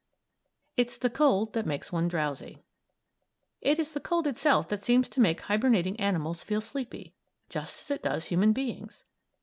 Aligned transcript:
IT'S 0.77 0.97
THE 0.97 1.11
COLD 1.11 1.53
THAT 1.53 1.67
MAKES 1.67 1.91
ONE 1.91 2.07
DROWSY 2.07 2.63
It 3.61 3.77
is 3.77 3.93
the 3.93 3.99
cold 3.99 4.25
itself 4.25 4.67
that 4.69 4.81
seems 4.81 5.07
to 5.09 5.21
make 5.21 5.41
hibernating 5.41 5.99
animals 5.99 6.41
feel 6.41 6.59
sleepy; 6.59 7.13
just 7.49 7.81
as 7.81 7.91
it 7.91 8.01
does 8.01 8.25
human 8.25 8.51
beings. 8.51 9.03